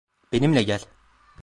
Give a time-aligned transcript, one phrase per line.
[0.31, 0.81] Benimle gel!